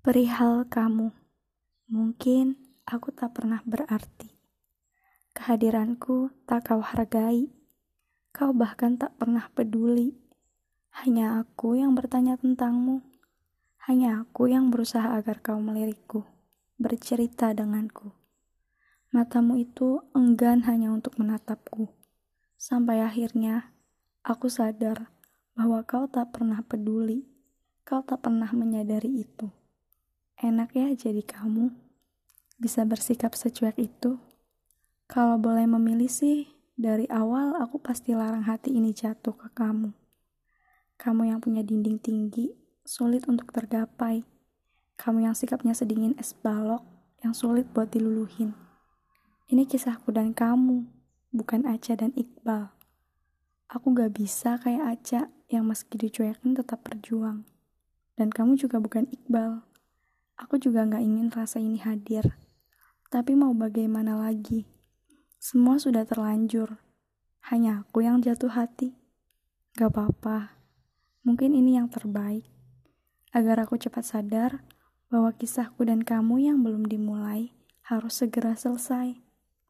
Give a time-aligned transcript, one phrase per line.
[0.00, 1.12] Perihal kamu,
[1.92, 2.56] mungkin
[2.88, 4.32] aku tak pernah berarti.
[5.36, 7.52] Kehadiranku tak kau hargai.
[8.32, 10.16] Kau bahkan tak pernah peduli.
[11.04, 13.04] Hanya aku yang bertanya tentangmu.
[13.84, 16.24] Hanya aku yang berusaha agar kau melirikku,
[16.80, 18.08] bercerita denganku.
[19.12, 21.92] Matamu itu enggan hanya untuk menatapku.
[22.56, 23.76] Sampai akhirnya
[24.24, 25.12] aku sadar
[25.52, 27.28] bahwa kau tak pernah peduli.
[27.84, 29.59] Kau tak pernah menyadari itu.
[30.40, 31.68] Enak ya jadi kamu.
[32.56, 34.16] Bisa bersikap secuek itu.
[35.04, 36.48] Kalau boleh memilih sih,
[36.80, 39.92] dari awal aku pasti larang hati ini jatuh ke kamu.
[40.96, 42.56] Kamu yang punya dinding tinggi,
[42.88, 44.24] sulit untuk tergapai.
[44.96, 46.88] Kamu yang sikapnya sedingin es balok,
[47.20, 48.56] yang sulit buat diluluhin.
[49.52, 50.88] Ini kisahku dan kamu,
[51.36, 52.72] bukan Aca dan Iqbal.
[53.68, 57.44] Aku gak bisa kayak Aca yang meski dicuekin tetap berjuang.
[58.16, 59.68] Dan kamu juga bukan Iqbal
[60.40, 62.32] Aku juga gak ingin rasa ini hadir.
[63.12, 64.64] Tapi mau bagaimana lagi?
[65.36, 66.80] Semua sudah terlanjur.
[67.52, 68.96] Hanya aku yang jatuh hati.
[69.76, 70.56] Gak apa-apa.
[71.28, 72.48] Mungkin ini yang terbaik.
[73.36, 74.64] Agar aku cepat sadar
[75.12, 77.52] bahwa kisahku dan kamu yang belum dimulai
[77.84, 79.29] harus segera selesai.